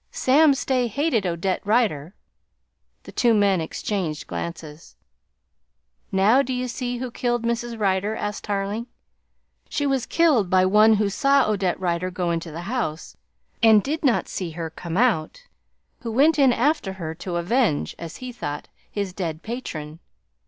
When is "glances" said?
4.25-4.95